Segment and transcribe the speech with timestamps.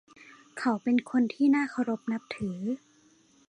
[0.57, 2.59] เขาเป็นคนที่น่าเคารพนับถือ